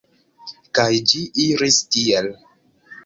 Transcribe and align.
Kaj 0.79 0.87
ĝi 1.11 1.21
iris 1.45 1.77
tiel. 1.93 2.33